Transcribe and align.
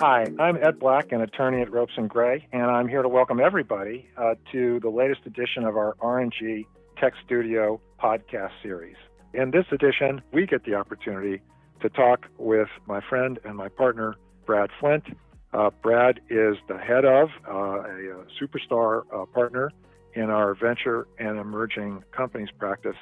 Hi, 0.00 0.26
I'm 0.40 0.56
Ed 0.56 0.80
Black, 0.80 1.12
an 1.12 1.20
attorney 1.20 1.62
at 1.62 1.70
Ropes 1.70 1.92
and 1.96 2.10
Gray, 2.10 2.48
and 2.52 2.64
I'm 2.64 2.88
here 2.88 3.02
to 3.02 3.08
welcome 3.08 3.38
everybody 3.38 4.08
uh, 4.16 4.34
to 4.50 4.80
the 4.80 4.88
latest 4.88 5.20
edition 5.24 5.64
of 5.64 5.76
our 5.76 5.94
R&G 6.00 6.66
Tech 6.98 7.12
Studio 7.24 7.80
podcast 8.02 8.50
series. 8.60 8.96
In 9.34 9.52
this 9.52 9.66
edition, 9.70 10.20
we 10.32 10.46
get 10.46 10.64
the 10.64 10.74
opportunity 10.74 11.42
to 11.80 11.88
talk 11.88 12.26
with 12.38 12.68
my 12.86 13.00
friend 13.08 13.38
and 13.44 13.56
my 13.56 13.68
partner, 13.68 14.16
Brad 14.46 14.70
Flint. 14.80 15.04
Uh, 15.52 15.70
Brad 15.80 16.20
is 16.28 16.56
the 16.66 16.76
head 16.76 17.04
of 17.04 17.28
uh, 17.48 17.52
a, 17.52 18.22
a, 18.22 18.24
superstar 18.42 19.02
uh, 19.14 19.26
partner 19.26 19.70
in 20.14 20.28
our 20.28 20.56
venture 20.56 21.06
and 21.20 21.38
emerging 21.38 22.02
companies 22.10 22.48
practice. 22.58 22.96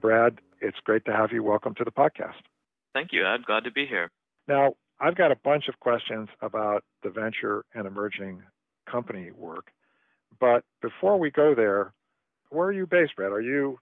Brad, 0.00 0.40
it's 0.60 0.78
great 0.82 1.04
to 1.04 1.12
have 1.12 1.30
you. 1.30 1.44
Welcome 1.44 1.76
to 1.76 1.84
the 1.84 1.92
podcast. 1.92 2.42
Thank 2.92 3.12
you, 3.12 3.24
Ed. 3.24 3.44
Glad 3.46 3.64
to 3.64 3.70
be 3.70 3.86
here. 3.86 4.10
Now, 4.48 4.74
I've 5.00 5.16
got 5.16 5.32
a 5.32 5.36
bunch 5.36 5.68
of 5.68 5.80
questions 5.80 6.28
about 6.40 6.84
the 7.02 7.10
venture 7.10 7.64
and 7.74 7.86
emerging 7.86 8.42
company 8.90 9.30
work. 9.30 9.72
But 10.40 10.64
before 10.80 11.18
we 11.18 11.30
go 11.30 11.54
there, 11.54 11.92
where 12.50 12.68
are 12.68 12.72
you 12.72 12.86
based, 12.86 13.16
Brad? 13.16 13.32
Are 13.32 13.40
you 13.40 13.78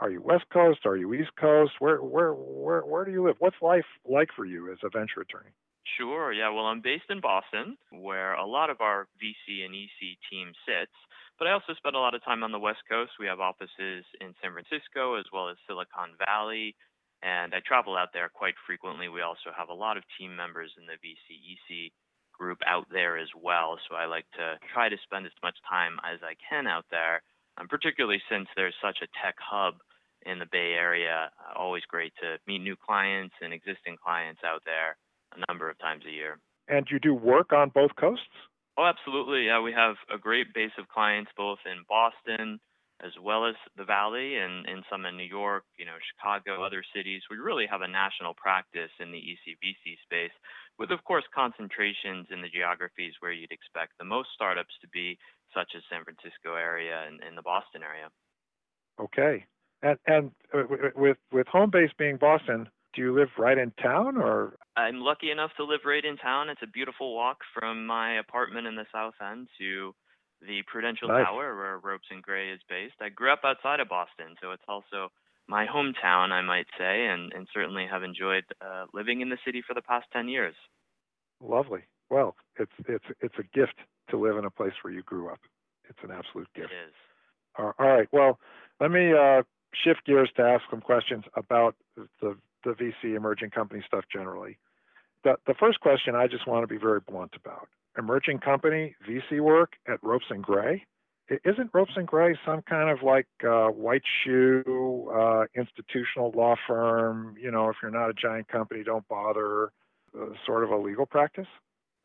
are 0.00 0.10
you 0.10 0.22
West 0.22 0.44
Coast? 0.52 0.80
Are 0.84 0.96
you 0.96 1.12
East 1.14 1.30
Coast? 1.38 1.72
Where 1.78 1.98
where 1.98 2.32
where 2.32 2.80
where 2.82 3.04
do 3.04 3.12
you 3.12 3.24
live? 3.24 3.36
What's 3.38 3.60
life 3.60 3.84
like 4.08 4.28
for 4.34 4.44
you 4.44 4.72
as 4.72 4.78
a 4.82 4.88
venture 4.88 5.20
attorney? 5.20 5.50
Sure. 5.98 6.32
Yeah. 6.32 6.50
Well, 6.50 6.66
I'm 6.66 6.80
based 6.80 7.10
in 7.10 7.20
Boston, 7.20 7.76
where 7.90 8.34
a 8.34 8.46
lot 8.46 8.70
of 8.70 8.80
our 8.80 9.08
VC 9.22 9.64
and 9.64 9.74
EC 9.74 10.16
team 10.30 10.52
sits. 10.66 10.92
But 11.38 11.48
I 11.48 11.52
also 11.52 11.74
spend 11.74 11.96
a 11.96 11.98
lot 11.98 12.14
of 12.14 12.24
time 12.24 12.42
on 12.44 12.52
the 12.52 12.58
West 12.58 12.82
Coast. 12.88 13.12
We 13.18 13.26
have 13.26 13.40
offices 13.40 14.04
in 14.20 14.34
San 14.40 14.52
Francisco 14.52 15.18
as 15.18 15.24
well 15.32 15.48
as 15.48 15.56
Silicon 15.66 16.14
Valley, 16.24 16.76
and 17.22 17.54
I 17.54 17.60
travel 17.64 17.96
out 17.96 18.08
there 18.12 18.28
quite 18.28 18.54
frequently. 18.66 19.08
We 19.08 19.22
also 19.22 19.50
have 19.56 19.68
a 19.68 19.74
lot 19.74 19.96
of 19.96 20.02
team 20.18 20.34
members 20.34 20.70
in 20.78 20.86
the 20.86 20.98
VC 20.98 21.38
EC 21.54 21.92
group 22.32 22.58
out 22.66 22.86
there 22.90 23.18
as 23.18 23.28
well. 23.40 23.78
So 23.88 23.94
I 23.94 24.06
like 24.06 24.26
to 24.36 24.58
try 24.72 24.88
to 24.88 24.96
spend 25.04 25.26
as 25.26 25.32
much 25.42 25.56
time 25.68 25.98
as 26.04 26.20
I 26.22 26.34
can 26.48 26.66
out 26.66 26.86
there, 26.90 27.22
um, 27.58 27.68
particularly 27.68 28.20
since 28.30 28.48
there's 28.56 28.74
such 28.82 28.98
a 29.02 29.10
tech 29.22 29.36
hub 29.38 29.74
in 30.26 30.38
the 30.38 30.46
Bay 30.50 30.74
Area. 30.74 31.30
Uh, 31.38 31.58
always 31.58 31.84
great 31.86 32.12
to 32.20 32.38
meet 32.46 32.60
new 32.60 32.76
clients 32.76 33.34
and 33.40 33.52
existing 33.52 33.96
clients 34.02 34.40
out 34.44 34.62
there 34.64 34.96
a 35.36 35.44
number 35.48 35.70
of 35.70 35.78
times 35.78 36.02
a 36.06 36.12
year. 36.12 36.38
And 36.68 36.86
you 36.90 36.98
do 36.98 37.14
work 37.14 37.52
on 37.52 37.70
both 37.70 37.94
coasts? 37.96 38.26
Oh, 38.78 38.84
absolutely. 38.84 39.46
Yeah, 39.46 39.60
we 39.60 39.72
have 39.72 39.96
a 40.12 40.18
great 40.18 40.54
base 40.54 40.72
of 40.78 40.88
clients 40.88 41.30
both 41.36 41.58
in 41.66 41.84
Boston 41.88 42.58
as 43.02 43.12
well 43.20 43.46
as 43.46 43.54
the 43.76 43.84
Valley 43.84 44.36
and, 44.36 44.66
and 44.66 44.84
some 44.90 45.04
in 45.06 45.16
New 45.16 45.26
York, 45.26 45.64
you 45.78 45.84
know, 45.84 45.98
Chicago, 46.14 46.64
other 46.64 46.84
cities. 46.94 47.22
We 47.30 47.36
really 47.36 47.66
have 47.66 47.82
a 47.82 47.88
national 47.88 48.34
practice 48.34 48.90
in 49.00 49.10
the 49.10 49.18
ECVC 49.18 49.98
space 50.04 50.34
with, 50.78 50.90
of 50.90 51.02
course, 51.04 51.24
concentrations 51.34 52.28
in 52.30 52.40
the 52.40 52.48
geographies 52.48 53.14
where 53.20 53.32
you'd 53.32 53.50
expect 53.50 53.98
the 53.98 54.04
most 54.04 54.28
startups 54.34 54.74
to 54.82 54.88
be, 54.88 55.18
such 55.52 55.72
as 55.76 55.82
San 55.90 56.04
Francisco 56.04 56.54
area 56.54 57.04
and, 57.06 57.20
and 57.26 57.36
the 57.36 57.42
Boston 57.42 57.82
area. 57.82 58.08
Okay. 59.00 59.44
And, 59.82 59.98
and 60.06 60.30
uh, 60.54 60.62
with, 60.94 61.18
with 61.32 61.46
home 61.48 61.70
base 61.70 61.90
being 61.98 62.16
Boston, 62.16 62.68
do 62.94 63.02
you 63.02 63.14
live 63.14 63.28
right 63.38 63.58
in 63.58 63.72
town 63.82 64.16
or? 64.16 64.56
I'm 64.76 65.00
lucky 65.00 65.30
enough 65.30 65.50
to 65.56 65.64
live 65.64 65.80
right 65.84 66.04
in 66.04 66.16
town. 66.18 66.48
It's 66.50 66.62
a 66.62 66.66
beautiful 66.68 67.14
walk 67.14 67.38
from 67.52 67.86
my 67.86 68.18
apartment 68.18 68.66
in 68.66 68.76
the 68.76 68.86
South 68.92 69.14
End 69.20 69.48
to 69.58 69.94
the 70.46 70.62
Prudential 70.66 71.08
nice. 71.08 71.24
Tower 71.24 71.56
where 71.56 71.78
Ropes 71.78 72.08
and 72.10 72.22
Gray 72.22 72.50
is 72.50 72.60
based. 72.68 72.94
I 73.00 73.08
grew 73.08 73.32
up 73.32 73.40
outside 73.44 73.80
of 73.80 73.88
Boston, 73.88 74.34
so 74.40 74.52
it's 74.52 74.62
also 74.68 75.10
my 75.48 75.66
hometown, 75.66 76.30
I 76.30 76.42
might 76.42 76.66
say, 76.78 77.06
and, 77.06 77.32
and 77.32 77.48
certainly 77.52 77.86
have 77.90 78.02
enjoyed 78.02 78.44
uh, 78.60 78.86
living 78.92 79.20
in 79.20 79.28
the 79.28 79.38
city 79.44 79.62
for 79.66 79.74
the 79.74 79.82
past 79.82 80.06
10 80.12 80.28
years. 80.28 80.54
Lovely. 81.40 81.82
Well, 82.10 82.36
it's 82.58 82.72
it's 82.86 83.04
it's 83.20 83.34
a 83.38 83.58
gift 83.58 83.74
to 84.10 84.18
live 84.18 84.36
in 84.36 84.44
a 84.44 84.50
place 84.50 84.74
where 84.82 84.92
you 84.92 85.02
grew 85.02 85.28
up. 85.28 85.40
It's 85.88 85.98
an 86.02 86.10
absolute 86.10 86.48
gift. 86.54 86.70
It 86.70 86.88
is. 86.88 86.94
All 87.58 87.72
right. 87.78 88.06
Well, 88.12 88.38
let 88.80 88.90
me 88.90 89.12
uh, 89.12 89.42
shift 89.74 90.04
gears 90.06 90.30
to 90.36 90.42
ask 90.42 90.62
some 90.70 90.80
questions 90.80 91.24
about 91.34 91.74
the 91.96 92.36
the 92.64 92.70
VC 92.74 93.16
emerging 93.16 93.50
company 93.50 93.82
stuff 93.86 94.04
generally. 94.12 94.58
The, 95.24 95.36
the 95.46 95.54
first 95.54 95.80
question 95.80 96.14
I 96.14 96.26
just 96.26 96.46
want 96.46 96.62
to 96.62 96.66
be 96.66 96.78
very 96.78 97.00
blunt 97.00 97.34
about 97.34 97.68
emerging 97.98 98.38
company 98.38 98.94
VC 99.08 99.40
work 99.40 99.72
at 99.88 100.02
Ropes 100.02 100.26
and 100.30 100.42
Gray. 100.42 100.84
Isn't 101.44 101.70
Ropes 101.72 101.92
and 101.96 102.06
Gray 102.06 102.36
some 102.44 102.62
kind 102.62 102.90
of 102.90 103.02
like 103.02 103.26
uh, 103.46 103.68
white 103.68 104.02
shoe 104.22 105.10
uh, 105.14 105.44
institutional 105.56 106.32
law 106.34 106.56
firm? 106.66 107.36
You 107.40 107.50
know, 107.50 107.70
if 107.70 107.76
you're 107.82 107.90
not 107.90 108.10
a 108.10 108.14
giant 108.14 108.48
company, 108.48 108.82
don't 108.84 109.06
bother. 109.08 109.72
Uh, 110.14 110.26
sort 110.44 110.62
of 110.62 110.70
a 110.70 110.76
legal 110.76 111.06
practice. 111.06 111.46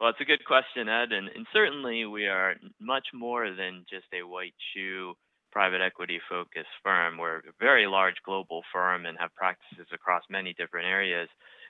well, 0.00 0.10
it's 0.10 0.20
a 0.20 0.24
good 0.24 0.44
question, 0.44 0.88
Ed, 0.88 1.10
and, 1.10 1.26
and 1.34 1.44
certainly 1.52 2.04
we 2.06 2.26
are 2.26 2.54
much 2.80 3.08
more 3.12 3.50
than 3.50 3.84
just 3.90 4.06
a 4.14 4.24
white 4.24 4.54
shoe 4.72 5.14
private 5.50 5.80
equity 5.80 6.20
focused 6.28 6.70
firm. 6.84 7.18
We're 7.18 7.38
a 7.38 7.52
very 7.58 7.88
large 7.88 8.14
global 8.24 8.62
firm 8.72 9.04
and 9.06 9.18
have 9.18 9.34
practices 9.34 9.86
across 9.92 10.22
many 10.30 10.54
different 10.54 10.86
areas. 10.86 11.28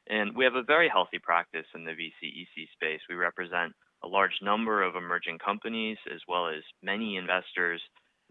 And 0.09 0.37
we 0.37 0.45
have 0.45 0.55
a 0.55 0.63
very 0.63 0.89
healthy 0.89 1.19
practice 1.19 1.67
in 1.75 1.85
the 1.85 1.93
VC 1.93 2.43
EC 2.43 2.69
space. 2.73 3.01
We 3.09 3.15
represent 3.15 3.73
a 4.03 4.09
large 4.09 4.39
number 4.43 4.83
of 4.83 4.97
emerging 4.97 5.39
companies 5.39 5.99
as 6.13 6.21
well 6.27 6.49
as 6.49 6.63
many 6.83 7.17
investors 7.17 7.83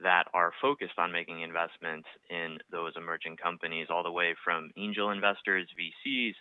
that 0.02 0.25
are 0.34 0.52
focused 0.62 0.97
on 0.97 1.12
making 1.12 1.41
investments 1.41 2.08
in 2.29 2.58
those 2.72 2.94
emerging 2.96 3.38
companies, 3.38 3.88
all 3.90 4.03
the 4.03 4.12
way 4.12 4.34
from 4.44 4.72
angel 4.78 5.12
investors, 5.12 5.68
VCs, 5.78 6.34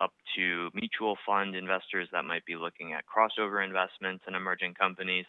up 0.00 0.12
to 0.36 0.70
mutual 0.74 1.16
fund 1.24 1.54
investors 1.54 2.08
that 2.12 2.24
might 2.24 2.44
be 2.44 2.56
looking 2.56 2.92
at 2.92 3.04
crossover 3.06 3.64
investments 3.64 4.24
in 4.26 4.34
emerging 4.34 4.74
companies, 4.74 5.26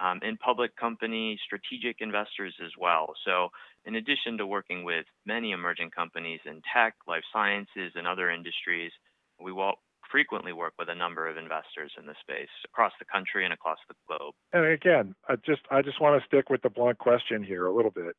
um, 0.00 0.20
in 0.22 0.36
public 0.38 0.76
company 0.76 1.38
strategic 1.44 1.96
investors 2.00 2.54
as 2.64 2.70
well. 2.78 3.14
So, 3.24 3.48
in 3.84 3.96
addition 3.96 4.38
to 4.38 4.46
working 4.46 4.84
with 4.84 5.06
many 5.26 5.52
emerging 5.52 5.90
companies 5.90 6.40
in 6.44 6.60
tech, 6.74 6.94
life 7.06 7.24
sciences, 7.32 7.92
and 7.94 8.06
other 8.06 8.30
industries, 8.30 8.92
we 9.40 9.52
will 9.52 9.74
frequently 10.10 10.52
work 10.52 10.74
with 10.78 10.88
a 10.88 10.94
number 10.94 11.28
of 11.28 11.36
investors 11.36 11.92
in 11.98 12.06
the 12.06 12.14
space 12.20 12.48
across 12.64 12.92
the 12.98 13.04
country 13.04 13.44
and 13.44 13.52
across 13.52 13.78
the 13.88 13.94
globe. 14.06 14.34
And 14.52 14.66
again, 14.66 15.14
I 15.28 15.36
just 15.36 15.62
I 15.70 15.82
just 15.82 16.00
want 16.00 16.20
to 16.20 16.26
stick 16.26 16.50
with 16.50 16.62
the 16.62 16.70
blunt 16.70 16.98
question 16.98 17.42
here 17.42 17.66
a 17.66 17.74
little 17.74 17.90
bit. 17.90 18.16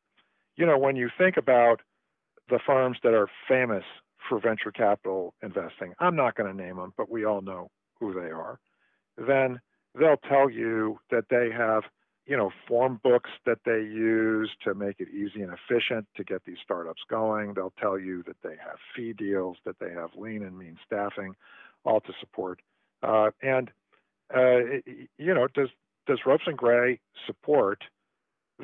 You 0.56 0.66
know, 0.66 0.78
when 0.78 0.96
you 0.96 1.10
think 1.16 1.36
about 1.36 1.80
the 2.48 2.58
firms 2.64 2.98
that 3.02 3.14
are 3.14 3.28
famous 3.48 3.84
for 4.28 4.40
venture 4.40 4.70
capital 4.70 5.34
investing, 5.42 5.94
I'm 5.98 6.16
not 6.16 6.36
going 6.36 6.54
to 6.54 6.62
name 6.62 6.76
them, 6.76 6.92
but 6.96 7.10
we 7.10 7.24
all 7.24 7.40
know 7.40 7.70
who 7.98 8.14
they 8.14 8.30
are. 8.30 8.58
Then 9.16 9.60
they'll 9.98 10.16
tell 10.28 10.50
you 10.50 10.98
that 11.10 11.24
they 11.30 11.50
have 11.50 11.84
you 12.26 12.36
know 12.36 12.50
form 12.68 13.00
books 13.02 13.30
that 13.46 13.58
they 13.64 13.80
use 13.80 14.50
to 14.64 14.74
make 14.74 15.00
it 15.00 15.08
easy 15.08 15.42
and 15.42 15.52
efficient 15.52 16.06
to 16.16 16.24
get 16.24 16.44
these 16.44 16.58
startups 16.62 17.02
going. 17.08 17.54
They'll 17.54 17.74
tell 17.80 17.98
you 17.98 18.22
that 18.26 18.36
they 18.42 18.56
have 18.64 18.78
fee 18.94 19.12
deals 19.12 19.56
that 19.64 19.78
they 19.78 19.90
have 19.90 20.10
lean 20.16 20.42
and 20.42 20.58
mean 20.58 20.78
staffing 20.86 21.34
all 21.84 22.00
to 22.00 22.12
support. 22.20 22.60
Uh, 23.02 23.30
and 23.42 23.70
uh, 24.34 24.58
you 25.18 25.34
know 25.34 25.48
does 25.54 25.68
does 26.06 26.20
ropes 26.26 26.44
and 26.46 26.56
gray 26.56 27.00
support 27.26 27.82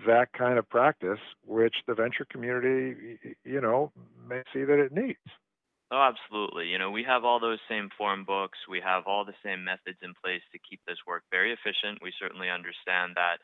that 0.07 0.33
kind 0.33 0.59
of 0.59 0.69
practice 0.69 1.19
which 1.45 1.77
the 1.87 1.95
venture 1.95 2.27
community 2.31 3.19
you 3.45 3.61
know 3.61 3.91
may 4.29 4.43
see 4.53 4.63
that 4.65 4.79
it 4.79 4.93
needs 4.93 5.19
Oh, 5.91 6.03
absolutely. 6.03 6.69
You 6.69 6.79
know, 6.79 6.91
we 6.91 7.03
have 7.05 7.25
all 7.25 7.41
those 7.41 7.61
same 7.69 7.89
form 7.97 8.25
books. 8.25 8.59
We 8.69 8.81
have 8.81 9.05
all 9.07 9.25
the 9.25 9.37
same 9.45 9.65
methods 9.65 9.99
in 10.03 10.13
place 10.23 10.43
to 10.53 10.59
keep 10.59 10.81
this 10.87 10.99
work 11.07 11.25
very 11.31 11.53
efficient. 11.53 12.03
We 12.03 12.13
certainly 12.19 12.51
understand 12.51 13.15
that 13.17 13.39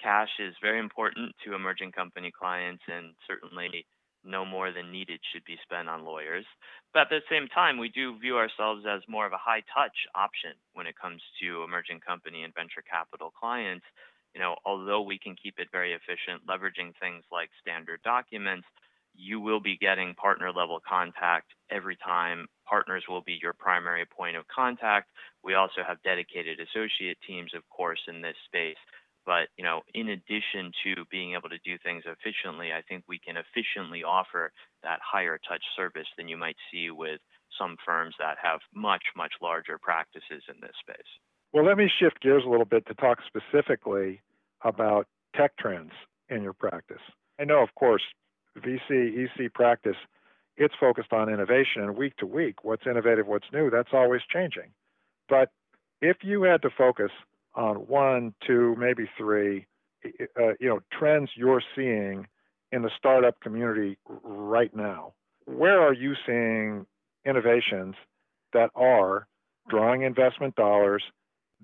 cash 0.00 0.30
is 0.38 0.54
very 0.62 0.78
important 0.78 1.34
to 1.44 1.54
emerging 1.54 1.92
company 1.92 2.30
clients 2.30 2.82
and 2.86 3.14
certainly 3.26 3.86
no 4.22 4.44
more 4.44 4.70
than 4.72 4.92
needed 4.92 5.18
should 5.32 5.44
be 5.44 5.58
spent 5.64 5.88
on 5.88 6.04
lawyers. 6.04 6.46
But 6.94 7.10
at 7.10 7.10
the 7.10 7.20
same 7.30 7.48
time, 7.48 7.78
we 7.78 7.88
do 7.88 8.18
view 8.18 8.36
ourselves 8.36 8.84
as 8.86 9.02
more 9.08 9.26
of 9.26 9.32
a 9.32 9.40
high 9.42 9.62
touch 9.74 9.96
option 10.14 10.52
when 10.74 10.86
it 10.86 10.94
comes 11.00 11.22
to 11.42 11.64
emerging 11.64 12.00
company 12.06 12.44
and 12.44 12.54
venture 12.54 12.84
capital 12.88 13.32
clients. 13.32 13.86
You 14.34 14.40
know, 14.40 14.56
although 14.64 15.02
we 15.02 15.18
can 15.18 15.34
keep 15.34 15.58
it 15.58 15.68
very 15.72 15.92
efficient, 15.94 16.46
leveraging 16.46 16.94
things 17.00 17.24
like 17.32 17.50
standard 17.60 18.00
documents, 18.04 18.66
you 19.14 19.40
will 19.40 19.60
be 19.60 19.76
getting 19.76 20.14
partner 20.14 20.52
level 20.52 20.80
contact 20.86 21.52
every 21.70 21.96
time. 21.96 22.46
Partners 22.68 23.04
will 23.08 23.22
be 23.22 23.38
your 23.42 23.52
primary 23.52 24.04
point 24.06 24.36
of 24.36 24.46
contact. 24.48 25.08
We 25.42 25.54
also 25.54 25.82
have 25.86 26.02
dedicated 26.02 26.58
associate 26.60 27.18
teams, 27.26 27.52
of 27.54 27.62
course, 27.68 28.00
in 28.08 28.22
this 28.22 28.36
space. 28.46 28.78
But 29.26 29.48
you 29.56 29.64
know, 29.64 29.82
in 29.94 30.08
addition 30.08 30.72
to 30.84 31.04
being 31.10 31.34
able 31.34 31.50
to 31.50 31.58
do 31.64 31.76
things 31.82 32.04
efficiently, 32.06 32.72
I 32.72 32.82
think 32.88 33.04
we 33.06 33.18
can 33.18 33.36
efficiently 33.36 34.02
offer 34.02 34.52
that 34.82 35.00
higher 35.04 35.38
touch 35.46 35.62
service 35.76 36.08
than 36.16 36.28
you 36.28 36.36
might 36.36 36.56
see 36.72 36.90
with 36.90 37.20
some 37.58 37.76
firms 37.84 38.14
that 38.18 38.38
have 38.42 38.60
much, 38.74 39.02
much 39.16 39.32
larger 39.42 39.78
practices 39.78 40.42
in 40.48 40.56
this 40.60 40.72
space. 40.80 41.10
Well, 41.52 41.64
let 41.64 41.76
me 41.76 41.90
shift 42.00 42.20
gears 42.22 42.44
a 42.46 42.50
little 42.50 42.64
bit 42.64 42.86
to 42.86 42.94
talk 42.94 43.18
specifically 43.26 44.20
about 44.64 45.06
tech 45.36 45.56
trends 45.58 45.92
in 46.28 46.42
your 46.42 46.52
practice. 46.52 47.02
I 47.40 47.44
know, 47.44 47.62
of 47.62 47.74
course, 47.74 48.02
VC 48.58 49.26
EC 49.26 49.52
practice 49.52 49.96
it's 50.60 50.74
focused 50.78 51.12
on 51.12 51.30
innovation 51.30 51.82
and 51.82 51.96
week 51.96 52.16
to 52.18 52.26
week, 52.26 52.64
what's 52.64 52.86
innovative, 52.86 53.26
what's 53.26 53.46
new, 53.50 53.70
that's 53.70 53.94
always 53.94 54.20
changing. 54.30 54.70
But 55.26 55.50
if 56.02 56.18
you 56.22 56.42
had 56.42 56.60
to 56.62 56.70
focus 56.76 57.10
on 57.54 57.76
one, 57.76 58.34
two, 58.46 58.76
maybe 58.78 59.08
three, 59.16 59.66
uh, 60.04 60.52
you 60.60 60.68
know, 60.68 60.80
trends 60.92 61.30
you're 61.34 61.62
seeing 61.74 62.26
in 62.72 62.82
the 62.82 62.90
startup 62.96 63.40
community 63.40 63.96
right 64.06 64.74
now, 64.76 65.14
where 65.46 65.80
are 65.80 65.94
you 65.94 66.14
seeing 66.26 66.84
innovations 67.24 67.94
that 68.52 68.70
are 68.74 69.26
drawing 69.68 70.02
investment 70.02 70.54
dollars, 70.56 71.02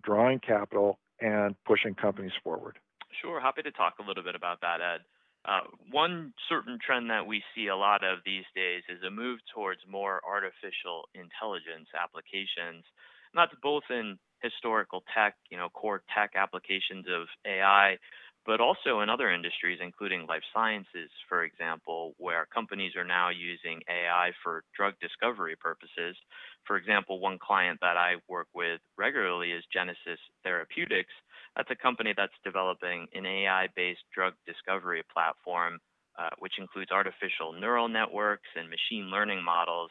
drawing 0.02 0.38
capital, 0.38 0.98
and 1.20 1.54
pushing 1.66 1.94
companies 1.94 2.32
forward? 2.42 2.78
Sure, 3.20 3.40
happy 3.40 3.62
to 3.62 3.70
talk 3.70 3.94
a 3.98 4.06
little 4.06 4.22
bit 4.22 4.34
about 4.34 4.62
that, 4.62 4.80
Ed. 4.80 5.00
Uh, 5.46 5.60
one 5.92 6.34
certain 6.48 6.78
trend 6.84 7.10
that 7.10 7.26
we 7.26 7.42
see 7.54 7.68
a 7.68 7.76
lot 7.76 8.04
of 8.04 8.18
these 8.26 8.44
days 8.54 8.82
is 8.88 9.02
a 9.06 9.10
move 9.10 9.38
towards 9.54 9.80
more 9.88 10.20
artificial 10.28 11.04
intelligence 11.14 11.88
applications. 11.94 12.84
And 13.32 13.36
that's 13.36 13.54
both 13.62 13.84
in 13.90 14.18
historical 14.42 15.04
tech, 15.14 15.36
you 15.50 15.56
know, 15.56 15.68
core 15.70 16.02
tech 16.14 16.32
applications 16.36 17.06
of 17.08 17.28
AI, 17.46 17.96
but 18.44 18.60
also 18.60 19.00
in 19.00 19.10
other 19.10 19.30
industries, 19.30 19.78
including 19.82 20.26
life 20.26 20.42
sciences, 20.54 21.10
for 21.28 21.44
example, 21.44 22.14
where 22.18 22.46
companies 22.52 22.96
are 22.96 23.04
now 23.04 23.28
using 23.30 23.82
AI 23.88 24.32
for 24.42 24.64
drug 24.76 24.94
discovery 25.00 25.56
purposes. 25.56 26.16
For 26.64 26.76
example, 26.76 27.20
one 27.20 27.38
client 27.38 27.78
that 27.82 27.96
I 27.96 28.16
work 28.28 28.48
with 28.54 28.80
regularly 28.98 29.52
is 29.52 29.64
Genesis 29.72 30.20
Therapeutics. 30.44 31.12
That's 31.56 31.70
a 31.70 31.76
company 31.76 32.12
that's 32.16 32.36
developing 32.44 33.06
an 33.14 33.24
AI 33.24 33.68
based 33.74 34.04
drug 34.14 34.34
discovery 34.46 35.02
platform, 35.12 35.78
uh, 36.18 36.30
which 36.38 36.58
includes 36.58 36.90
artificial 36.90 37.52
neural 37.52 37.88
networks 37.88 38.48
and 38.54 38.68
machine 38.68 39.10
learning 39.10 39.42
models 39.42 39.90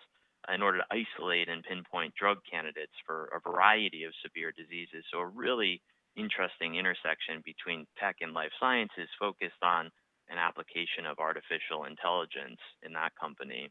in 0.53 0.61
order 0.61 0.77
to 0.77 0.85
isolate 0.93 1.49
and 1.49 1.63
pinpoint 1.63 2.13
drug 2.13 2.37
candidates 2.49 2.93
for 3.05 3.29
a 3.33 3.49
variety 3.49 4.03
of 4.03 4.13
severe 4.21 4.53
diseases. 4.55 5.03
So, 5.11 5.19
a 5.19 5.27
really 5.27 5.81
interesting 6.15 6.75
intersection 6.75 7.41
between 7.43 7.87
tech 7.99 8.17
and 8.21 8.33
life 8.33 8.51
sciences 8.59 9.09
focused 9.19 9.61
on 9.63 9.89
an 10.29 10.37
application 10.37 11.05
of 11.09 11.19
artificial 11.19 11.85
intelligence 11.85 12.59
in 12.83 12.93
that 12.93 13.11
company. 13.19 13.69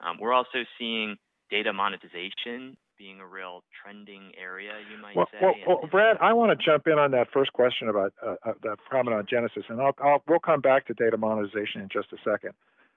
Um, 0.00 0.18
we're 0.20 0.32
also 0.32 0.64
seeing 0.78 1.16
data 1.50 1.72
monetization 1.72 2.76
being 2.98 3.20
a 3.20 3.26
real 3.26 3.62
trending 3.82 4.32
area, 4.36 4.72
you 4.90 5.00
might 5.00 5.14
well, 5.14 5.28
say. 5.32 5.38
Well, 5.40 5.54
well, 5.66 5.88
Brad, 5.90 6.16
I 6.20 6.32
want 6.32 6.58
to 6.58 6.64
jump 6.64 6.86
in 6.86 6.98
on 6.98 7.12
that 7.12 7.28
first 7.32 7.52
question 7.52 7.88
about 7.88 8.12
uh, 8.24 8.34
uh, 8.44 8.52
that 8.62 8.78
comment 8.90 9.16
on 9.16 9.26
Genesis, 9.28 9.64
and 9.68 9.80
I'll, 9.80 9.94
I'll, 10.02 10.22
we'll 10.26 10.40
come 10.40 10.60
back 10.60 10.86
to 10.86 10.94
data 10.94 11.16
monetization 11.16 11.80
in 11.80 11.88
just 11.88 12.12
a 12.12 12.16
second. 12.28 12.52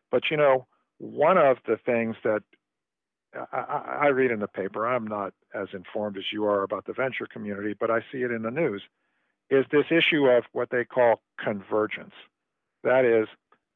But 0.10 0.24
you 0.32 0.38
know, 0.38 0.66
one 0.98 1.38
of 1.38 1.58
the 1.68 1.78
things 1.78 2.16
that 2.24 2.42
I, 3.52 4.00
I 4.02 4.08
read 4.08 4.32
in 4.32 4.40
the 4.40 4.48
paper, 4.48 4.88
I'm 4.88 5.08
not 5.08 5.34
as 5.54 5.68
informed 5.74 6.18
as 6.18 6.26
you 6.34 6.46
are 6.46 6.64
about 6.64 6.86
the 6.86 6.94
venture 6.94 7.28
community, 7.28 7.76
but 7.80 7.92
I 7.92 8.00
see 8.12 8.24
it 8.24 8.32
in 8.32 8.42
the 8.42 8.52
news, 8.52 8.82
is 9.50 9.66
this 9.72 9.86
issue 9.90 10.28
of 10.28 10.44
what 10.52 10.70
they 10.70 10.84
call 10.84 11.22
convergence. 11.40 12.14
That 12.84 13.06
is, 13.06 13.28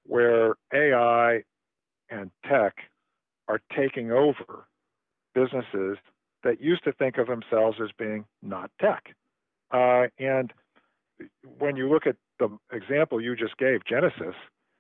where 0.06 0.56
AI 0.74 1.44
and 2.10 2.32
tech 2.48 2.76
are 3.48 3.62
taking 3.76 4.12
over 4.12 4.68
businesses 5.34 5.98
that 6.46 6.62
used 6.62 6.84
to 6.86 6.94
think 6.94 7.18
of 7.18 7.28
themselves 7.28 7.78
as 7.84 7.90
being 7.98 8.24
not 8.42 8.72
tech. 8.80 9.16
Uh, 9.72 10.04
and 10.18 10.54
when 11.58 11.76
you 11.76 11.90
look 11.90 12.08
at 12.08 12.16
the 12.40 12.48
example 12.72 13.20
you 13.20 13.36
just 13.36 13.58
gave, 13.58 13.84
Genesis, 13.84 14.36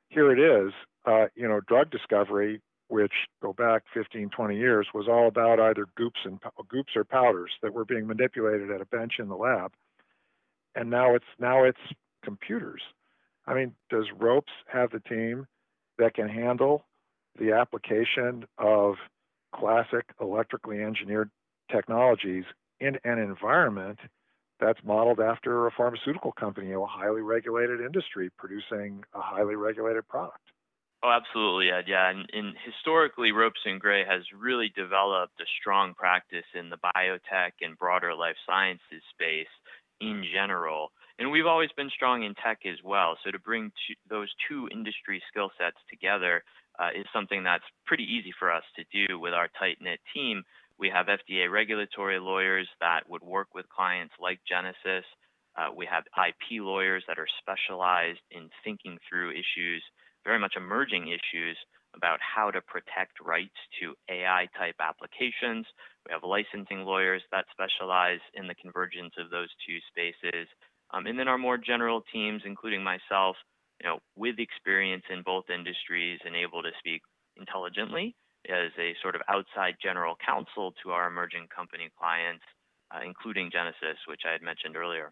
here 0.09 0.31
it 0.31 0.39
is, 0.39 0.71
uh, 1.05 1.25
you 1.35 1.47
know, 1.47 1.59
drug 1.67 1.89
discovery 1.89 2.61
which 2.87 3.13
go 3.41 3.51
back 3.51 3.81
15, 3.95 4.29
20 4.29 4.55
years, 4.55 4.87
was 4.93 5.07
all 5.07 5.27
about 5.27 5.59
either 5.59 5.87
goops 5.97 6.19
and 6.23 6.39
goops 6.69 6.93
or 6.95 7.03
powders 7.03 7.49
that 7.63 7.73
were 7.73 7.83
being 7.83 8.05
manipulated 8.05 8.69
at 8.69 8.79
a 8.79 8.85
bench 8.85 9.13
in 9.17 9.27
the 9.27 9.35
lab. 9.35 9.73
And 10.75 10.91
now 10.91 11.15
it's 11.15 11.25
now 11.39 11.63
it's 11.63 11.79
computers. 12.23 12.81
I 13.47 13.55
mean, 13.55 13.73
does 13.89 14.05
Ropes 14.15 14.51
have 14.71 14.91
the 14.91 14.99
team 14.99 15.47
that 15.97 16.13
can 16.13 16.29
handle 16.29 16.85
the 17.39 17.53
application 17.53 18.45
of 18.59 18.95
classic 19.51 20.05
electrically 20.21 20.83
engineered 20.83 21.31
technologies 21.71 22.43
in 22.79 22.97
an 23.03 23.19
environment 23.19 23.99
that's 24.59 24.79
modeled 24.83 25.19
after 25.19 25.67
a 25.67 25.71
pharmaceutical 25.71 26.31
company, 26.31 26.71
a 26.71 26.85
highly 26.85 27.21
regulated 27.21 27.81
industry 27.81 28.29
producing 28.37 29.03
a 29.13 29.21
highly 29.21 29.55
regulated 29.55 30.07
product? 30.07 30.39
Oh, 31.03 31.11
absolutely, 31.11 31.69
Ed. 31.69 31.85
Yeah, 31.87 32.09
and, 32.09 32.27
and 32.33 32.55
historically, 32.65 33.31
Ropes 33.31 33.59
and 33.65 33.79
Gray 33.79 34.03
has 34.05 34.23
really 34.35 34.71
developed 34.75 35.39
a 35.39 35.45
strong 35.61 35.93
practice 35.93 36.45
in 36.55 36.69
the 36.69 36.77
biotech 36.77 37.51
and 37.61 37.77
broader 37.77 38.15
life 38.15 38.37
sciences 38.47 39.03
space 39.13 39.51
in 40.01 40.23
general. 40.33 40.91
And 41.19 41.31
we've 41.31 41.45
always 41.45 41.69
been 41.77 41.89
strong 41.89 42.23
in 42.23 42.33
tech 42.35 42.59
as 42.65 42.79
well. 42.83 43.17
So 43.23 43.31
to 43.31 43.39
bring 43.39 43.71
those 44.09 44.29
two 44.49 44.67
industry 44.71 45.21
skill 45.29 45.51
sets 45.57 45.77
together 45.89 46.43
uh, 46.79 46.89
is 46.95 47.05
something 47.13 47.43
that's 47.43 47.63
pretty 47.85 48.03
easy 48.03 48.33
for 48.37 48.51
us 48.51 48.63
to 48.75 48.83
do 48.91 49.19
with 49.19 49.33
our 49.33 49.47
tight 49.59 49.77
knit 49.79 49.99
team. 50.13 50.43
We 50.77 50.89
have 50.89 51.07
FDA 51.07 51.49
regulatory 51.49 52.19
lawyers 52.19 52.67
that 52.79 53.09
would 53.09 53.23
work 53.23 53.49
with 53.55 53.69
clients 53.69 54.13
like 54.19 54.39
Genesis. 54.47 55.05
Uh, 55.57 55.69
we 55.75 55.85
have 55.85 56.03
IP 56.17 56.61
lawyers 56.61 57.03
that 57.07 57.17
are 57.17 57.27
specialized 57.39 58.19
in 58.31 58.49
thinking 58.63 58.97
through 59.07 59.31
issues 59.31 59.83
very 60.25 60.39
much 60.39 60.55
emerging 60.57 61.07
issues 61.07 61.57
about 61.95 62.19
how 62.19 62.51
to 62.51 62.59
protect 62.61 63.21
rights 63.23 63.55
to 63.79 63.95
AI 64.09 64.47
type 64.57 64.75
applications. 64.81 65.65
We 66.05 66.11
have 66.11 66.23
licensing 66.23 66.83
lawyers 66.83 67.21
that 67.31 67.45
specialize 67.51 68.19
in 68.33 68.47
the 68.47 68.55
convergence 68.55 69.13
of 69.17 69.29
those 69.29 69.47
two 69.65 69.77
spaces. 69.87 70.47
Um, 70.91 71.05
and 71.07 71.17
then 71.17 71.29
our 71.29 71.37
more 71.37 71.57
general 71.57 72.03
teams, 72.11 72.41
including 72.45 72.83
myself, 72.83 73.37
you 73.81 73.87
know, 73.87 73.99
with 74.17 74.39
experience 74.39 75.03
in 75.09 75.21
both 75.23 75.45
industries 75.49 76.19
and 76.25 76.35
able 76.35 76.63
to 76.63 76.71
speak 76.79 77.01
intelligently 77.37 78.15
as 78.49 78.71
a 78.79 78.95
sort 79.01 79.15
of 79.15 79.21
outside 79.27 79.75
general 79.81 80.15
counsel 80.25 80.73
to 80.83 80.91
our 80.91 81.07
emerging 81.07 81.47
company 81.55 81.89
clients, 81.97 82.43
uh, 82.93 82.99
including 83.05 83.49
Genesis, 83.51 83.97
which 84.07 84.21
I 84.27 84.31
had 84.31 84.41
mentioned 84.41 84.75
earlier. 84.75 85.11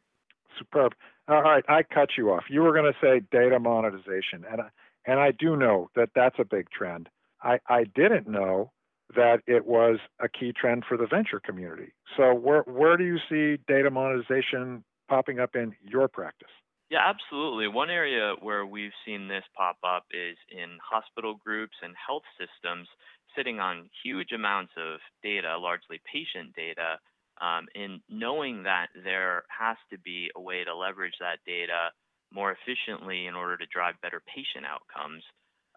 Superb. 0.57 0.93
All 1.27 1.41
right, 1.41 1.63
I 1.67 1.83
cut 1.83 2.09
you 2.17 2.31
off. 2.31 2.43
You 2.49 2.61
were 2.61 2.73
going 2.73 2.91
to 2.91 2.99
say 3.01 3.21
data 3.31 3.59
monetization, 3.59 4.45
and 4.49 4.61
I, 4.61 4.69
and 5.05 5.19
I 5.19 5.31
do 5.31 5.55
know 5.55 5.89
that 5.95 6.09
that's 6.15 6.35
a 6.37 6.45
big 6.45 6.69
trend. 6.69 7.09
I, 7.41 7.59
I 7.67 7.83
didn't 7.83 8.27
know 8.27 8.71
that 9.15 9.41
it 9.47 9.65
was 9.65 9.99
a 10.19 10.29
key 10.29 10.53
trend 10.53 10.83
for 10.87 10.97
the 10.97 11.07
venture 11.07 11.39
community. 11.39 11.93
So 12.17 12.33
where 12.33 12.61
where 12.63 12.97
do 12.97 13.03
you 13.03 13.17
see 13.29 13.61
data 13.67 13.91
monetization 13.91 14.83
popping 15.09 15.39
up 15.39 15.55
in 15.55 15.73
your 15.81 16.07
practice? 16.07 16.49
Yeah, 16.89 17.01
absolutely. 17.07 17.67
One 17.67 17.89
area 17.89 18.35
where 18.41 18.65
we've 18.65 18.93
seen 19.05 19.27
this 19.27 19.43
pop 19.57 19.77
up 19.83 20.05
is 20.11 20.37
in 20.51 20.77
hospital 20.83 21.35
groups 21.43 21.75
and 21.81 21.95
health 21.97 22.23
systems 22.37 22.87
sitting 23.35 23.59
on 23.59 23.89
huge 24.03 24.31
amounts 24.31 24.73
of 24.77 24.99
data, 25.23 25.57
largely 25.57 25.99
patient 26.11 26.53
data, 26.55 26.99
um, 27.41 27.67
and 27.73 28.01
knowing 28.09 28.63
that 28.63 28.87
there 29.03 29.43
has 29.49 29.77
to 29.91 29.97
be 29.97 30.29
a 30.35 30.41
way 30.41 30.63
to 30.63 30.75
leverage 30.75 31.15
that 31.19 31.39
data 31.47 31.89
more 32.31 32.53
efficiently 32.53 33.25
in 33.25 33.35
order 33.35 33.57
to 33.57 33.65
drive 33.73 33.95
better 34.01 34.21
patient 34.33 34.65
outcomes. 34.65 35.23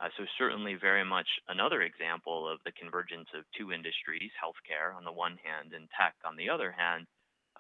Uh, 0.01 0.09
so 0.19 0.25
certainly 0.39 0.75
very 0.75 1.05
much 1.05 1.29
another 1.49 1.81
example 1.83 2.47
of 2.47 2.59
the 2.67 2.73
convergence 2.73 3.29
of 3.35 3.45
two 3.57 3.73
industries, 3.73 4.31
healthcare 4.37 4.95
on 4.95 5.05
the 5.05 5.13
one 5.13 5.39
hand 5.43 5.73
and 5.73 5.89
tech 5.99 6.15
on 6.27 6.37
the 6.37 6.51
other 6.51 6.71
hand. 6.71 7.07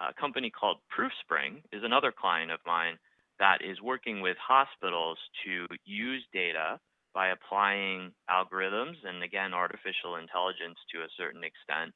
A 0.00 0.12
company 0.12 0.50
called 0.50 0.76
Proofspring 0.92 1.62
is 1.72 1.82
another 1.82 2.12
client 2.12 2.50
of 2.50 2.60
mine 2.66 2.98
that 3.38 3.58
is 3.62 3.80
working 3.82 4.20
with 4.20 4.36
hospitals 4.38 5.18
to 5.44 5.66
use 5.84 6.24
data 6.32 6.78
by 7.14 7.28
applying 7.28 8.12
algorithms 8.30 8.96
and 9.04 9.22
again 9.22 9.54
artificial 9.54 10.16
intelligence 10.16 10.78
to 10.92 11.00
a 11.00 11.08
certain 11.16 11.44
extent 11.44 11.92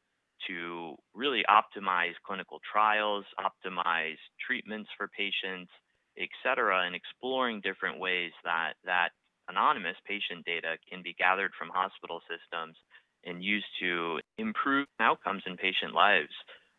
to 0.46 0.96
really 1.14 1.44
optimize 1.48 2.14
clinical 2.26 2.58
trials, 2.72 3.24
optimize 3.38 4.16
treatments 4.44 4.88
for 4.96 5.08
patients, 5.08 5.70
et 6.18 6.28
cetera, 6.42 6.86
and 6.86 6.94
exploring 6.94 7.60
different 7.60 8.00
ways 8.00 8.32
that 8.44 8.72
that 8.84 9.10
anonymous 9.48 9.96
patient 10.06 10.44
data 10.46 10.76
can 10.88 11.02
be 11.02 11.14
gathered 11.18 11.52
from 11.58 11.68
hospital 11.68 12.20
systems 12.28 12.76
and 13.24 13.44
used 13.44 13.66
to 13.80 14.18
improve 14.38 14.86
outcomes 14.98 15.42
in 15.46 15.56
patient 15.56 15.92
lives. 15.92 16.32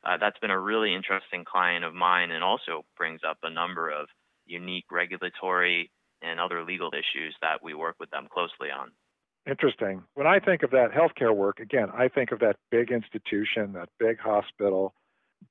Uh, 0.03 0.17
that's 0.17 0.39
been 0.39 0.49
a 0.49 0.59
really 0.59 0.95
interesting 0.95 1.45
client 1.45 1.85
of 1.85 1.93
mine 1.93 2.31
and 2.31 2.43
also 2.43 2.83
brings 2.97 3.21
up 3.27 3.37
a 3.43 3.49
number 3.49 3.89
of 3.91 4.07
unique 4.51 4.85
regulatory 4.91 5.89
and 6.21 6.39
other 6.39 6.63
legal 6.63 6.91
issues 6.93 7.35
that 7.41 7.63
we 7.63 7.73
work 7.73 7.95
with 7.99 8.09
them 8.11 8.27
closely 8.31 8.69
on. 8.69 8.91
Interesting. 9.49 10.03
When 10.13 10.27
I 10.27 10.39
think 10.39 10.61
of 10.61 10.69
that 10.71 10.89
healthcare 10.91 11.35
work, 11.35 11.59
again, 11.59 11.87
I 11.97 12.07
think 12.07 12.31
of 12.31 12.39
that 12.39 12.57
big 12.69 12.91
institution, 12.91 13.73
that 13.73 13.89
big 13.99 14.19
hospital. 14.19 14.93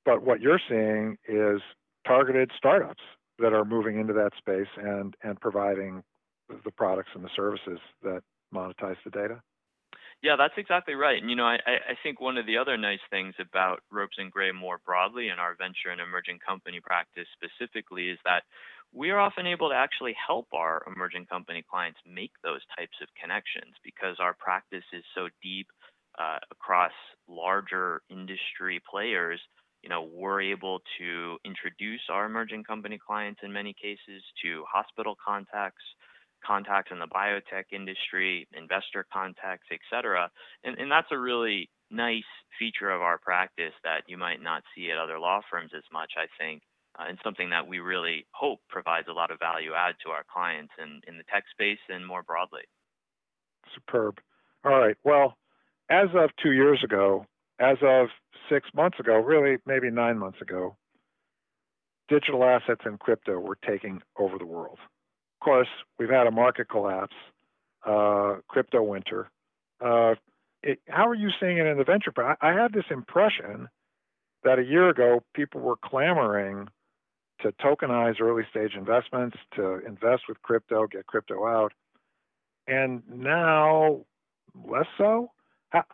But 0.05 0.23
what 0.23 0.41
you're 0.41 0.61
seeing 0.69 1.19
is 1.29 1.61
targeted 2.07 2.53
startups 2.57 3.03
that 3.41 3.53
are 3.53 3.65
moving 3.65 3.99
into 3.99 4.13
that 4.13 4.31
space 4.39 4.69
and 4.77 5.17
and 5.25 5.41
providing 5.41 6.05
the 6.65 6.71
products 6.71 7.11
and 7.15 7.25
the 7.25 7.31
services 7.35 7.81
that 8.03 8.23
monetize 8.55 8.97
the 9.05 9.11
data? 9.11 9.43
Yeah, 10.23 10.37
that's 10.37 10.55
exactly 10.59 10.95
right. 10.95 11.21
And 11.21 11.31
you 11.31 11.37
know, 11.37 11.47
I, 11.47 11.59
I 11.67 11.75
I 11.91 11.95
think 12.03 12.21
one 12.21 12.37
of 12.37 12.47
the 12.47 12.59
other 12.59 12.77
nice 12.77 13.03
things 13.11 13.35
about 13.41 13.81
Ropes 13.91 14.17
and 14.19 14.31
Gray 14.31 14.53
more 14.53 14.79
broadly 14.85 15.29
and 15.29 15.41
our 15.41 15.57
venture 15.57 15.91
and 15.91 16.01
emerging 16.01 16.39
company 16.47 16.81
practice 16.81 17.27
specifically 17.35 18.11
is 18.11 18.19
that 18.25 18.45
we 18.93 19.11
are 19.11 19.21
often 19.21 19.47
able 19.47 19.69
to 19.71 19.75
actually 19.75 20.15
help 20.27 20.49
our 20.53 20.83
emerging 20.87 21.27
company 21.27 21.65
clients 21.71 21.99
make 22.07 22.33
those 22.43 22.61
types 22.77 22.97
of 23.03 23.09
connections 23.21 23.75
because 23.85 24.17
our 24.19 24.35
practice 24.35 24.85
is 24.93 25.05
so 25.15 25.29
deep 25.43 25.69
uh, 26.19 26.39
across 26.51 26.93
larger 27.29 28.03
industry 28.11 28.81
players. 28.91 29.41
You 29.83 29.89
know, 29.89 30.09
we're 30.13 30.43
able 30.43 30.81
to 30.99 31.39
introduce 31.45 32.03
our 32.11 32.27
emerging 32.27 32.65
company 32.65 32.99
clients 32.99 33.41
in 33.43 33.53
many 33.53 33.75
cases 33.81 34.23
to 34.43 34.65
hospital 34.71 35.17
contacts, 35.25 35.83
contacts 36.45 36.91
in 36.91 36.99
the 36.99 37.07
biotech 37.07 37.73
industry, 37.73 38.49
investor 38.57 39.07
contacts, 39.13 39.69
et 39.73 39.81
cetera. 39.89 40.31
And, 40.65 40.77
and 40.79 40.91
that's 40.91 41.13
a 41.13 41.19
really 41.19 41.71
nice 41.91 42.29
feature 42.59 42.91
of 42.91 43.03
our 43.03 43.19
practice 43.19 43.73
that 43.85 44.03
you 44.07 44.19
might 44.19 44.43
not 44.43 44.63
see 44.75 44.91
at 44.91 44.99
other 44.99 45.19
law 45.19 45.41
firms 45.51 45.71
as 45.77 45.85
much, 45.93 46.13
I 46.19 46.27
think, 46.43 46.63
and 47.09 47.19
something 47.25 47.51
that 47.51 47.67
we 47.67 47.79
really 47.79 48.27
hope 48.33 48.61
provides 48.69 49.09
a 49.09 49.13
lot 49.13 49.31
of 49.31 49.39
value 49.39 49.73
add 49.75 49.95
to 50.05 50.11
our 50.11 50.25
clients 50.33 50.73
in, 50.79 51.01
in 51.07 51.19
the 51.19 51.25
tech 51.33 51.45
space 51.51 51.79
and 51.89 52.07
more 52.07 52.23
broadly. 52.23 52.63
Superb. 53.75 54.19
All 54.65 54.79
right. 54.79 54.97
Well, 55.05 55.37
as 55.91 56.09
of 56.15 56.31
two 56.43 56.53
years 56.53 56.83
ago, 56.85 57.27
as 57.59 57.79
of 57.83 58.09
six 58.49 58.69
months 58.75 58.99
ago, 58.99 59.15
really 59.15 59.59
maybe 59.67 59.91
nine 59.91 60.19
months 60.19 60.41
ago, 60.41 60.77
digital 62.09 62.45
assets 62.45 62.83
and 62.85 62.99
crypto 62.99 63.39
were 63.39 63.59
taking 63.67 64.03
over 64.19 64.39
the 64.39 64.47
world. 64.47 64.79
Of 65.41 65.45
course, 65.45 65.69
we've 65.99 66.11
had 66.11 66.27
a 66.27 66.31
market 66.31 66.69
collapse, 66.69 67.15
uh, 67.87 68.37
crypto 68.49 68.83
winter. 68.83 69.31
Uh, 69.81 70.15
it, 70.63 70.81
how 70.89 71.07
are 71.09 71.15
you 71.15 71.31
seeing 71.41 71.59
it 71.59 71.67
in 71.67 71.79
the 71.79 71.85
venture? 71.85 72.13
I, 72.19 72.35
I 72.41 72.53
had 72.53 72.73
this 72.73 72.85
impression 72.91 73.69
that 74.45 74.59
a 74.59 74.65
year 74.65 74.89
ago 74.89 75.23
people 75.35 75.61
were 75.61 75.77
clamoring 75.83 76.69
to 77.43 77.53
tokenize 77.53 78.21
early 78.21 78.45
stage 78.51 78.73
investments, 78.77 79.37
to 79.57 79.81
invest 79.87 80.23
with 80.29 80.41
crypto, 80.43 80.87
get 80.87 81.07
crypto 81.07 81.47
out, 81.47 81.73
and 82.67 83.03
now 83.09 84.05
less 84.55 84.87
so. 84.99 85.31
How 85.71 85.85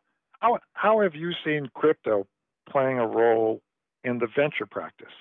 how, 0.41 0.59
how 0.75 1.01
have 1.01 1.15
you 1.15 1.33
seen 1.45 1.69
crypto 1.75 2.27
playing 2.69 2.99
a 2.99 3.07
role 3.07 3.63
in 4.05 4.19
the 4.19 4.29
venture 4.37 4.67
practice? 4.67 5.13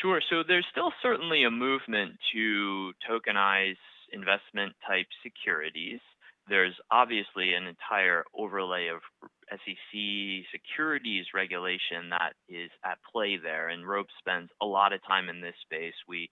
Sure. 0.00 0.20
So 0.30 0.42
there's 0.46 0.66
still 0.70 0.92
certainly 1.02 1.44
a 1.44 1.50
movement 1.50 2.12
to 2.32 2.92
tokenize 3.08 3.76
investment 4.12 4.74
type 4.86 5.06
securities. 5.22 6.00
There's 6.48 6.74
obviously 6.90 7.54
an 7.54 7.66
entire 7.66 8.24
overlay 8.34 8.88
of 8.88 9.00
SEC 9.52 9.92
securities 10.52 11.26
regulation 11.34 12.10
that 12.10 12.32
is 12.48 12.70
at 12.84 12.98
play 13.10 13.36
there, 13.36 13.68
and 13.68 13.86
Rope 13.86 14.08
spends 14.18 14.50
a 14.60 14.66
lot 14.66 14.92
of 14.92 15.04
time 15.06 15.28
in 15.28 15.40
this 15.40 15.56
space. 15.62 15.94
We 16.08 16.30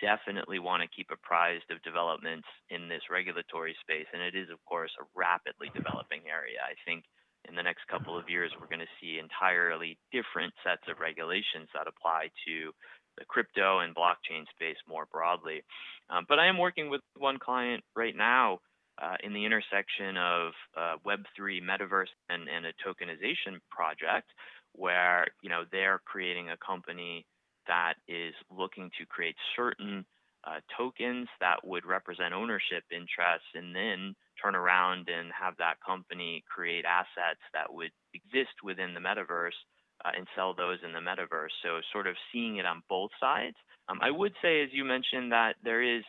definitely 0.00 0.58
want 0.58 0.82
to 0.82 0.96
keep 0.96 1.10
apprised 1.10 1.68
of 1.70 1.82
developments 1.82 2.48
in 2.70 2.88
this 2.88 3.02
regulatory 3.10 3.76
space, 3.80 4.06
and 4.12 4.22
it 4.22 4.34
is, 4.34 4.48
of 4.50 4.62
course, 4.64 4.90
a 5.00 5.04
rapidly 5.14 5.68
developing 5.74 6.22
area. 6.30 6.58
I 6.64 6.74
think 6.88 7.04
in 7.48 7.54
the 7.54 7.62
next 7.62 7.86
couple 7.88 8.16
of 8.18 8.28
years, 8.28 8.52
we're 8.58 8.70
going 8.70 8.84
to 8.84 8.98
see 9.00 9.18
entirely 9.18 9.98
different 10.12 10.52
sets 10.64 10.84
of 10.88 11.00
regulations 11.00 11.68
that 11.74 11.88
apply 11.88 12.30
to 12.46 12.72
the 13.18 13.24
crypto 13.24 13.80
and 13.80 13.94
blockchain 13.94 14.48
space 14.54 14.78
more 14.88 15.06
broadly. 15.12 15.62
Um, 16.08 16.24
but 16.28 16.38
I 16.38 16.46
am 16.46 16.58
working 16.58 16.90
with 16.90 17.00
one 17.16 17.38
client 17.38 17.84
right 17.94 18.16
now 18.16 18.60
uh, 19.00 19.16
in 19.22 19.32
the 19.32 19.44
intersection 19.44 20.16
of 20.16 20.52
uh, 20.76 20.94
Web3 21.06 21.62
metaverse 21.62 22.12
and, 22.28 22.48
and 22.48 22.66
a 22.66 22.72
tokenization 22.86 23.58
project 23.70 24.28
where 24.72 25.26
you 25.42 25.48
know 25.48 25.64
they're 25.72 26.00
creating 26.04 26.50
a 26.50 26.56
company 26.56 27.26
that 27.66 27.94
is 28.08 28.34
looking 28.50 28.90
to 28.98 29.06
create 29.06 29.36
certain 29.56 30.04
uh, 30.44 30.60
tokens 30.76 31.28
that 31.40 31.56
would 31.64 31.84
represent 31.84 32.32
ownership 32.32 32.84
interests 32.90 33.48
and 33.54 33.74
then 33.74 34.14
turn 34.42 34.54
around 34.54 35.08
and 35.08 35.30
have 35.38 35.54
that 35.58 35.74
company 35.84 36.42
create 36.48 36.84
assets 36.84 37.40
that 37.52 37.72
would 37.72 37.90
exist 38.14 38.56
within 38.64 38.94
the 38.94 39.00
metaverse 39.00 39.58
uh, 40.04 40.10
and 40.16 40.26
sell 40.34 40.54
those 40.54 40.78
in 40.84 40.92
the 40.92 40.98
metaverse. 40.98 41.52
So 41.62 41.80
sort 41.92 42.06
of 42.06 42.16
seeing 42.32 42.56
it 42.56 42.64
on 42.64 42.82
both 42.88 43.10
sides. 43.20 43.56
Um, 43.88 43.98
I 44.00 44.10
would 44.10 44.32
say, 44.40 44.62
as 44.62 44.70
you 44.72 44.84
mentioned, 44.84 45.32
that 45.32 45.56
there 45.62 45.82
is 45.82 46.04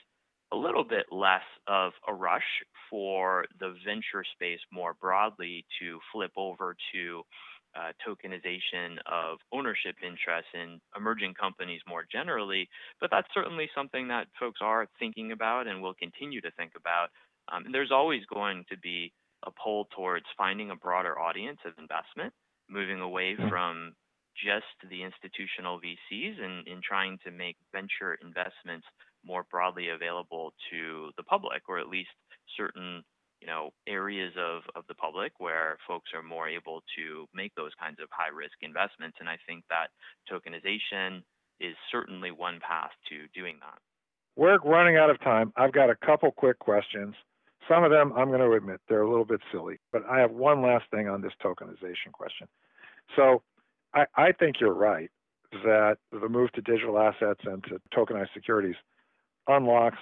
a 0.52 0.58
little 0.58 0.84
bit 0.84 1.06
less 1.12 1.46
of 1.68 1.94
a 2.08 2.14
rush 2.14 2.44
for 2.90 3.46
the 3.60 3.74
venture 3.86 4.24
space 4.34 4.60
more 4.72 4.96
broadly 5.00 5.66
to 5.80 6.00
flip 6.12 6.32
over 6.36 6.76
to 6.94 7.24
uh, 7.76 7.92
tokenization 8.06 8.98
of 9.10 9.38
ownership 9.54 9.96
interests 10.06 10.52
in 10.54 10.82
emerging 10.98 11.34
companies 11.34 11.80
more 11.88 12.06
generally, 12.12 12.68
but 13.00 13.10
that's 13.10 13.28
certainly 13.34 13.70
something 13.74 14.10
that 14.10 14.28
folks 14.40 14.60
are 14.62 14.88
thinking 15.00 15.32
about 15.32 15.68
and 15.68 15.82
will 15.82 15.94
continue 15.94 16.42
to 16.42 16.52
think 16.52 16.74
about. 16.76 17.10
Um, 17.52 17.66
and 17.66 17.74
there's 17.74 17.92
always 17.92 18.22
going 18.26 18.66
to 18.70 18.78
be 18.78 19.14
a 19.46 19.52
pull 19.52 19.88
towards 19.96 20.26
finding 20.38 20.72
a 20.72 20.76
broader 20.76 21.18
audience 21.18 21.60
of 21.66 21.74
investment, 21.80 22.34
moving 22.70 23.00
away 23.00 23.36
mm-hmm. 23.36 23.50
from 23.50 23.94
just 24.36 24.90
the 24.90 25.04
institutional 25.04 25.80
VCs 25.80 26.44
and 26.44 26.68
in 26.68 26.82
trying 26.84 27.20
to 27.24 27.32
make 27.32 27.58
venture 27.72 28.18
investments 28.22 28.88
more 29.26 29.46
broadly 29.50 29.90
available 29.90 30.54
to 30.72 31.12
the 31.18 31.24
public, 31.24 31.64
or 31.68 31.80
at 31.80 31.88
least 31.88 32.10
certain 32.58 33.04
you 33.40 33.48
know 33.48 33.72
areas 33.88 34.34
of, 34.38 34.62
of 34.76 34.84
the 34.88 34.96
public 34.96 35.34
where 35.40 35.78
folks 35.88 36.12
are 36.14 36.22
more 36.22 36.48
able 36.48 36.82
to 36.98 37.26
make 37.34 37.54
those 37.56 37.72
kinds 37.80 37.98
of 38.02 38.08
high 38.12 38.34
risk 38.34 38.54
investments. 38.62 39.18
And 39.20 39.28
I 39.28 39.38
think 39.48 39.64
that 39.70 39.88
tokenization 40.32 41.24
is 41.60 41.76
certainly 41.92 42.32
one 42.32 42.60
path 42.60 42.92
to 43.10 43.28
doing 43.40 43.58
that. 43.62 43.80
We're 44.36 44.58
running 44.60 44.98
out 44.98 45.10
of 45.10 45.20
time. 45.22 45.52
I've 45.56 45.74
got 45.74 45.90
a 45.90 45.96
couple 45.96 46.32
quick 46.32 46.58
questions. 46.60 47.16
Some 47.68 47.84
of 47.84 47.92
them 47.92 48.14
I'm 48.16 48.30
going 48.30 48.40
to 48.40 48.52
admit 48.54 48.80
they're 48.88 49.02
a 49.02 49.10
little 49.10 49.26
bit 49.26 49.42
silly, 49.52 49.78
but 49.92 50.04
I 50.10 50.20
have 50.20 50.32
one 50.32 50.62
last 50.62 50.86
thing 50.92 51.08
on 51.08 51.22
this 51.22 51.34
tokenization 51.44 52.12
question. 52.12 52.48
So 53.16 53.44
I, 53.94 54.06
I 54.16 54.32
think 54.32 54.56
you're 54.60 54.74
right 54.74 55.10
that 55.64 55.98
the 56.12 56.30
move 56.30 56.52
to 56.54 56.62
digital 56.62 56.98
assets 56.98 57.42
and 57.44 57.64
to 57.66 57.82
tokenized 57.96 58.34
securities 58.34 58.76
unlocks 59.48 59.98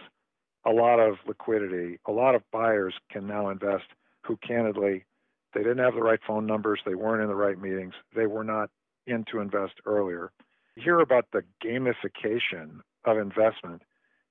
a 0.65 0.71
lot 0.71 0.99
of 0.99 1.15
liquidity. 1.27 1.99
A 2.05 2.11
lot 2.11 2.35
of 2.35 2.43
buyers 2.51 2.93
can 3.11 3.27
now 3.27 3.49
invest 3.49 3.85
who 4.25 4.37
candidly 4.37 5.05
they 5.53 5.61
didn't 5.61 5.79
have 5.79 5.95
the 5.95 6.03
right 6.03 6.19
phone 6.25 6.45
numbers, 6.45 6.79
they 6.85 6.95
weren't 6.95 7.23
in 7.23 7.27
the 7.27 7.35
right 7.35 7.59
meetings, 7.59 7.93
they 8.15 8.27
were 8.27 8.43
not 8.43 8.69
in 9.07 9.25
to 9.31 9.39
invest 9.39 9.73
earlier. 9.85 10.31
hear 10.75 10.99
about 10.99 11.25
the 11.33 11.43
gamification 11.63 12.81
of 13.05 13.17
investment. 13.17 13.81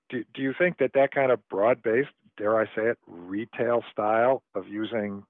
Do, 0.08 0.24
do 0.32 0.42
you 0.42 0.54
think 0.56 0.78
that 0.78 0.92
that 0.94 1.12
kind 1.12 1.30
of 1.32 1.46
broad 1.48 1.82
based, 1.82 2.10
dare 2.36 2.58
I 2.58 2.66
say 2.66 2.82
it, 2.82 2.98
retail 3.06 3.82
style 3.92 4.42
of 4.54 4.68
using 4.68 5.24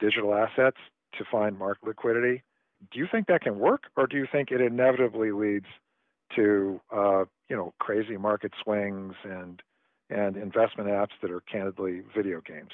digital 0.00 0.34
assets 0.34 0.78
to 1.18 1.24
find 1.30 1.58
market 1.58 1.86
liquidity, 1.86 2.42
do 2.92 2.98
you 3.00 3.08
think 3.10 3.26
that 3.26 3.42
can 3.42 3.58
work, 3.58 3.84
or 3.96 4.06
do 4.06 4.16
you 4.16 4.26
think 4.30 4.50
it 4.50 4.60
inevitably 4.60 5.32
leads 5.32 5.66
to 6.36 6.80
uh, 6.94 7.24
you 7.48 7.56
know 7.56 7.72
crazy 7.78 8.16
market 8.16 8.52
swings 8.62 9.14
and 9.24 9.62
and 10.10 10.36
investment 10.36 10.88
apps 10.88 11.12
that 11.22 11.30
are 11.30 11.40
candidly 11.40 12.02
video 12.16 12.40
games. 12.40 12.70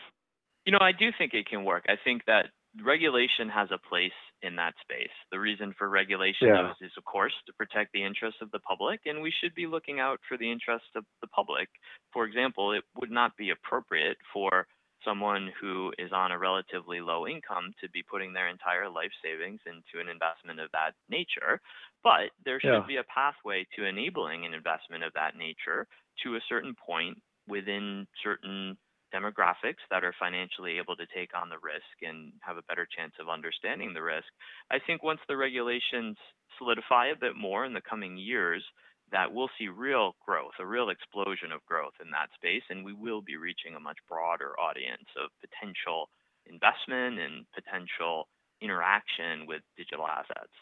You 0.67 0.73
know, 0.73 0.79
I 0.81 0.93
do 0.93 1.11
think 1.17 1.35
it 1.35 1.47
can 1.47 1.65
work. 1.65 1.85
I 1.89 1.97
think 2.03 2.25
that 2.27 2.47
regulation 2.83 3.49
has 3.49 3.69
a 3.71 3.79
place 3.89 4.13
in 4.43 4.57
that 4.57 4.75
space. 4.81 5.13
The 5.31 5.39
reason 5.39 5.75
for 5.77 5.89
regulation 5.89 6.49
yeah. 6.49 6.71
is, 6.71 6.77
is, 6.81 6.93
of 6.97 7.05
course, 7.05 7.33
to 7.47 7.53
protect 7.53 7.93
the 7.93 8.05
interests 8.05 8.41
of 8.41 8.51
the 8.51 8.59
public, 8.61 9.01
and 9.07 9.23
we 9.23 9.33
should 9.41 9.55
be 9.55 9.67
looking 9.67 10.01
out 10.01 10.21
for 10.29 10.37
the 10.37 10.51
interests 10.51 10.89
of 10.97 11.05
the 11.21 11.29
public. 11.29 11.69
For 12.13 12.25
example, 12.25 12.73
it 12.73 12.85
would 12.99 13.11
not 13.11 13.37
be 13.37 13.51
appropriate 13.51 14.17
for 14.33 14.67
someone 15.05 15.51
who 15.61 15.93
is 15.99 16.13
on 16.13 16.33
a 16.33 16.39
relatively 16.39 17.01
low 17.01 17.27
income 17.27 17.73
to 17.81 17.89
be 17.91 18.03
putting 18.03 18.33
their 18.33 18.49
entire 18.49 18.89
life 18.89 19.13
savings 19.23 19.61
into 19.67 20.01
an 20.01 20.09
investment 20.09 20.61
of 20.61 20.71
that 20.73 20.93
nature. 21.09 21.61
But 22.03 22.31
there 22.45 22.61
should 22.61 22.73
yeah. 22.73 22.87
be 22.87 22.97
a 22.97 23.05
pathway 23.05 23.67
to 23.77 23.87
enabling 23.87 24.45
an 24.45 24.55
investment 24.55 25.05
of 25.05 25.13
that 25.15 25.37
nature 25.37 25.87
to 26.25 26.37
a 26.37 26.47
certain 26.49 26.75
point 26.75 27.19
within 27.49 28.07
certain 28.23 28.77
demographics 29.15 29.85
that 29.91 30.03
are 30.03 30.15
financially 30.19 30.79
able 30.79 30.97
to 30.97 31.07
take 31.15 31.31
on 31.37 31.49
the 31.49 31.63
risk 31.63 31.95
and 32.03 32.33
have 32.41 32.57
a 32.57 32.67
better 32.69 32.87
chance 32.91 33.13
of 33.21 33.29
understanding 33.29 33.95
the 33.95 34.03
risk. 34.03 34.27
I 34.71 34.79
think 34.85 35.03
once 35.03 35.21
the 35.29 35.37
regulations 35.37 36.17
solidify 36.59 37.09
a 37.09 37.21
bit 37.21 37.37
more 37.37 37.65
in 37.65 37.73
the 37.73 37.81
coming 37.81 38.17
years, 38.17 38.65
that 39.13 39.33
we'll 39.33 39.51
see 39.59 39.69
real 39.69 40.17
growth, 40.25 40.53
a 40.59 40.67
real 40.67 40.89
explosion 40.89 41.53
of 41.53 41.65
growth 41.67 41.95
in 42.05 42.11
that 42.11 42.31
space, 42.35 42.63
and 42.71 42.85
we 42.85 42.93
will 42.93 43.21
be 43.21 43.37
reaching 43.37 43.75
a 43.75 43.81
much 43.81 43.99
broader 44.09 44.59
audience 44.59 45.09
of 45.23 45.31
potential 45.41 46.09
investment 46.47 47.19
and 47.21 47.47
potential 47.55 48.29
interaction 48.61 49.47
with 49.47 49.63
digital 49.77 50.07
assets. 50.07 50.53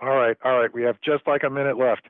All 0.00 0.16
right, 0.16 0.36
all 0.44 0.58
right. 0.58 0.72
We 0.72 0.82
have 0.82 1.00
just 1.04 1.26
like 1.26 1.44
a 1.44 1.50
minute 1.50 1.78
left. 1.78 2.08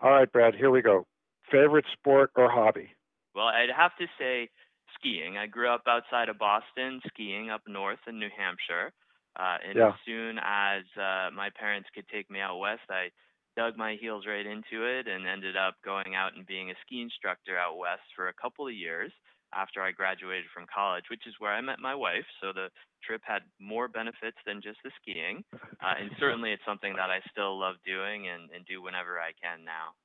All 0.00 0.10
right, 0.10 0.30
Brad, 0.30 0.54
here 0.54 0.70
we 0.70 0.82
go. 0.82 1.06
Favorite 1.50 1.86
sport 1.92 2.30
or 2.36 2.50
hobby? 2.50 2.90
Well, 3.34 3.46
I'd 3.46 3.70
have 3.74 3.96
to 3.98 4.06
say 4.18 4.50
skiing. 4.94 5.38
I 5.38 5.46
grew 5.46 5.70
up 5.70 5.82
outside 5.88 6.28
of 6.28 6.38
Boston, 6.38 7.00
skiing 7.08 7.50
up 7.50 7.62
north 7.66 7.98
in 8.06 8.18
New 8.18 8.28
Hampshire. 8.36 8.92
Uh, 9.38 9.56
and 9.66 9.78
Yeah. 9.78 9.88
as 9.88 9.94
soon 10.04 10.38
as 10.38 10.82
uh, 10.96 11.30
my 11.34 11.50
parents 11.50 11.88
could 11.94 12.06
take 12.08 12.30
me 12.30 12.40
out 12.40 12.58
west, 12.58 12.82
I 12.90 13.10
dug 13.58 13.76
my 13.76 13.96
heels 14.00 14.22
right 14.24 14.46
into 14.46 14.86
it 14.86 15.08
and 15.08 15.26
ended 15.26 15.56
up 15.56 15.74
going 15.84 16.14
out 16.14 16.36
and 16.36 16.46
being 16.46 16.70
a 16.70 16.78
ski 16.86 17.02
instructor 17.02 17.58
out 17.58 17.76
west 17.76 18.06
for 18.14 18.28
a 18.28 18.40
couple 18.40 18.68
of 18.68 18.72
years 18.72 19.10
after 19.52 19.82
I 19.82 19.90
graduated 19.90 20.46
from 20.54 20.66
college, 20.72 21.04
which 21.10 21.26
is 21.26 21.34
where 21.40 21.52
I 21.52 21.60
met 21.60 21.80
my 21.80 21.94
wife. 21.94 22.24
So 22.40 22.52
the 22.54 22.68
trip 23.02 23.22
had 23.24 23.42
more 23.58 23.88
benefits 23.88 24.36
than 24.46 24.62
just 24.62 24.78
the 24.84 24.90
skiing. 25.02 25.42
Uh, 25.82 25.98
and 25.98 26.10
certainly 26.20 26.52
it's 26.52 26.62
something 26.64 26.94
that 26.94 27.10
I 27.10 27.18
still 27.32 27.58
love 27.58 27.76
doing 27.84 28.28
and, 28.28 28.48
and 28.54 28.64
do 28.64 28.80
whenever 28.80 29.18
I 29.18 29.32
can 29.42 29.64
now. 29.64 29.98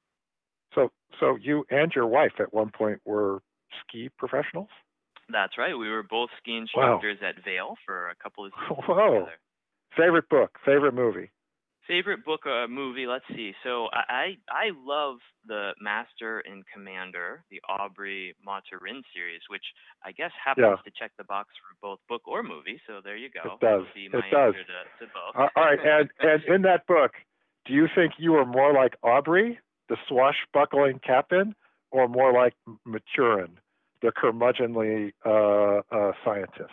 So, 0.74 0.90
so 1.20 1.38
you 1.40 1.64
and 1.70 1.92
your 1.94 2.08
wife 2.08 2.34
at 2.40 2.52
one 2.52 2.72
point 2.76 3.02
were 3.06 3.44
ski 3.86 4.10
professionals. 4.18 4.70
That's 5.30 5.60
right. 5.60 5.78
We 5.78 5.90
were 5.90 6.04
both 6.04 6.30
ski 6.42 6.54
Wow. 6.76 6.98
instructors 6.98 7.20
at 7.22 7.44
Vail 7.46 7.76
for 7.86 8.10
a 8.10 8.16
couple 8.16 8.46
of 8.46 8.52
seasons 8.60 8.86
Whoa. 8.88 9.14
together. 9.14 9.38
Favorite 9.96 10.30
book, 10.30 10.58
favorite 10.66 10.96
movie. 10.96 11.30
Favorite 11.88 12.24
book 12.24 12.46
or 12.46 12.68
movie? 12.68 13.06
Let's 13.06 13.26
see. 13.36 13.52
So 13.64 13.88
I 13.92 14.38
I 14.50 14.72
love 14.86 15.18
the 15.46 15.72
Master 15.82 16.40
and 16.40 16.64
Commander, 16.74 17.44
the 17.52 17.62
Aubrey 17.68 18.36
Maturin 18.46 19.02
series, 19.14 19.42
which 19.50 19.66
I 20.04 20.14
guess 20.14 20.32
happens 20.44 20.66
Yeah. 20.66 20.76
to 20.86 20.92
check 20.98 21.12
the 21.18 21.26
box 21.26 21.50
for 21.60 21.76
both 21.82 22.00
book 22.08 22.22
or 22.26 22.42
movie. 22.42 22.80
So 22.88 23.02
there 23.04 23.18
you 23.18 23.30
go. 23.30 23.42
It 23.44 23.50
does. 23.50 23.60
That 23.62 23.78
would 23.80 23.94
be 23.94 24.06
It 24.06 24.14
my 24.14 24.30
does. 24.32 24.56
answer 24.56 24.64
to, 24.64 25.06
to 25.06 25.12
both. 25.14 25.36
Uh, 25.36 25.50
all 25.58 25.66
right, 25.66 25.80
and 25.84 26.10
and 26.22 26.44
in 26.46 26.62
that 26.62 26.88
book, 26.88 27.12
do 27.66 27.74
you 27.74 27.88
think 27.94 28.14
you 28.18 28.32
were 28.32 28.46
more 28.46 28.74
like 28.74 28.96
Aubrey, 29.04 29.60
the 29.90 29.98
swashbuckling 30.08 31.00
captain, 31.06 31.54
or 31.92 32.08
more 32.08 32.32
like 32.32 32.54
M- 32.66 32.80
Maturin, 32.88 33.58
the 34.02 34.12
curmudgeonly 34.12 35.12
uh, 35.26 35.82
uh, 35.96 36.12
scientist? 36.24 36.72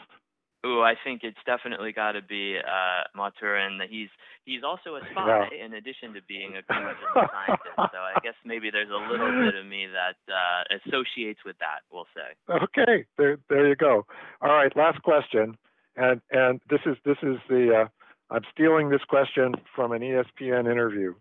Ooh, 0.67 0.83
I 0.83 0.95
think 1.05 1.23
it's 1.25 1.39
definitely 1.47 1.93
got 1.93 2.13
to 2.13 2.23
be 2.23 2.59
uh, 2.59 3.03
Maturin. 3.17 3.79
He's 3.89 4.11
he's 4.45 4.63
also 4.63 4.97
a 4.97 5.01
spy 5.11 5.49
in 5.65 5.73
addition 5.73 6.13
to 6.13 6.21
being 6.29 6.57
a 6.57 6.63
curmudgeon 6.63 7.09
scientist. 7.15 7.77
So 7.77 7.99
I 7.99 8.21
guess 8.23 8.35
maybe 8.45 8.71
there's 8.71 8.91
a 8.91 9.11
little 9.11 9.45
bit 9.45 9.55
of 9.55 9.65
me 9.65 9.87
that 9.87 10.17
uh, 10.29 10.77
associates 10.85 11.41
with 11.47 11.57
that. 11.61 11.81
We'll 11.91 12.09
say. 12.15 12.37
Okay, 12.51 13.07
there 13.17 13.39
there 13.49 13.69
you 13.69 13.77
go. 13.77 14.05
All 14.43 14.53
right, 14.53 14.75
last 14.77 15.03
question, 15.03 15.57
and 15.97 16.21
and 16.31 16.61
this 16.69 16.81
is 16.85 16.97
this 17.07 17.19
is 17.23 17.39
the 17.49 17.85
uh, 17.85 17.89
I'm 18.35 18.43
stealing 18.53 18.91
this 18.91 19.05
question 19.09 19.55
from 19.75 19.93
an 19.93 20.03
ESPN 20.03 20.71
interview. 20.71 21.15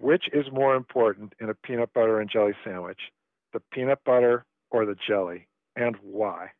Which 0.00 0.24
is 0.32 0.46
more 0.52 0.74
important 0.74 1.34
in 1.40 1.50
a 1.50 1.54
peanut 1.54 1.92
butter 1.92 2.18
and 2.20 2.28
jelly 2.28 2.54
sandwich, 2.64 2.98
the 3.52 3.60
peanut 3.72 4.00
butter 4.04 4.44
or 4.70 4.86
the 4.86 4.96
jelly, 5.06 5.46
and 5.76 5.96
why? 6.02 6.50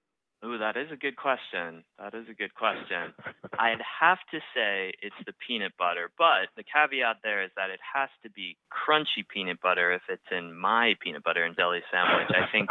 Ooh, 0.44 0.58
that 0.58 0.76
is 0.76 0.92
a 0.92 0.96
good 0.96 1.16
question. 1.16 1.84
That 1.98 2.12
is 2.12 2.28
a 2.28 2.34
good 2.34 2.54
question. 2.54 3.16
I'd 3.58 3.80
have 3.80 4.18
to 4.30 4.40
say 4.54 4.92
it's 5.00 5.16
the 5.24 5.32
peanut 5.46 5.72
butter, 5.78 6.10
but 6.18 6.52
the 6.56 6.64
caveat 6.64 7.24
there 7.24 7.42
is 7.42 7.50
that 7.56 7.70
it 7.70 7.80
has 7.80 8.10
to 8.24 8.30
be 8.30 8.58
crunchy 8.68 9.24
peanut 9.26 9.60
butter 9.62 9.92
if 9.92 10.02
it's 10.08 10.28
in 10.30 10.54
my 10.54 10.94
peanut 11.00 11.24
butter 11.24 11.44
and 11.44 11.56
jelly 11.56 11.80
sandwich. 11.90 12.28
I 12.28 12.50
think 12.52 12.68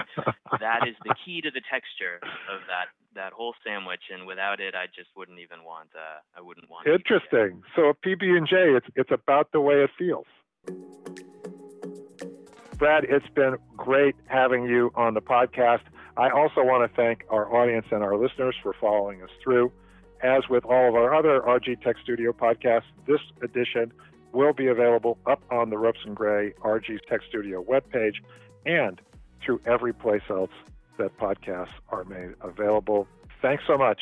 that 0.60 0.88
is 0.88 0.96
the 1.04 1.16
key 1.26 1.42
to 1.42 1.50
the 1.50 1.62
texture 1.72 2.22
of 2.52 2.62
that 2.68 2.94
that 3.16 3.32
whole 3.32 3.54
sandwich, 3.66 4.02
and 4.12 4.26
without 4.26 4.60
it, 4.60 4.74
I 4.74 4.86
just 4.88 5.10
wouldn't 5.16 5.40
even 5.40 5.64
want. 5.64 5.90
Uh, 5.96 6.20
I 6.38 6.42
wouldn't 6.42 6.70
want. 6.70 6.88
Interesting. 6.88 7.62
So 7.76 7.90
a 7.90 7.94
PB 7.94 8.24
and 8.38 8.48
J, 8.48 8.74
it's 8.78 8.88
it's 8.96 9.12
about 9.12 9.52
the 9.52 9.62
way 9.62 9.84
it 9.84 9.90
feels. 9.98 10.26
Brad, 12.78 13.06
it's 13.06 13.30
been 13.36 13.58
great 13.78 14.16
having 14.28 14.66
you 14.66 14.92
on 14.96 15.14
the 15.14 15.22
podcast. 15.22 15.82
I 16.16 16.30
also 16.30 16.64
want 16.64 16.90
to 16.90 16.96
thank 16.96 17.26
our 17.30 17.54
audience 17.56 17.88
and 17.92 18.04
our 18.04 18.16
listeners 18.16 18.56
for 18.62 18.74
following 18.80 19.24
us 19.24 19.30
through. 19.44 19.72
As 20.22 20.48
with 20.50 20.64
all 20.64 20.88
of 20.88 20.96
our 20.96 21.14
other 21.14 21.42
RG 21.42 21.82
Tech 21.82 21.96
Studio 22.02 22.32
podcasts, 22.32 22.84
this 23.08 23.20
edition 23.42 23.92
will 24.32 24.54
be 24.54 24.68
available 24.68 25.18
up 25.26 25.42
on 25.52 25.70
the 25.70 25.78
Ropes 25.78 26.00
and 26.06 26.16
Gray 26.16 26.54
RG 26.64 27.00
Tech 27.10 27.22
Studio 27.28 27.64
webpage 27.64 28.16
and 28.66 29.02
through 29.44 29.60
every 29.66 29.94
place 29.94 30.22
else 30.30 30.52
that 30.98 31.18
podcasts 31.18 31.74
are 31.90 32.04
made 32.04 32.36
available. 32.42 33.08
Thanks 33.42 33.64
so 33.68 33.78
much. 33.78 34.00